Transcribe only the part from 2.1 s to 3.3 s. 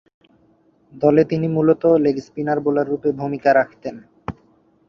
spin বোলাররূপে